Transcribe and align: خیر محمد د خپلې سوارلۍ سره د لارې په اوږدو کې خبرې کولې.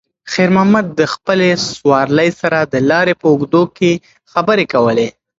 خیر 0.31 0.49
محمد 0.55 0.85
د 0.99 1.01
خپلې 1.13 1.49
سوارلۍ 1.71 2.29
سره 2.41 2.59
د 2.73 2.75
لارې 2.89 3.13
په 3.21 3.25
اوږدو 3.31 3.63
کې 3.77 3.91
خبرې 4.33 4.65
کولې. 4.73 5.07